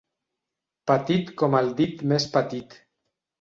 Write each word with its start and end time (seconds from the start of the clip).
Petit 0.91 1.29
com 1.41 1.59
el 1.59 1.69
dit 1.83 2.01
més 2.13 2.27
petit. 2.39 2.77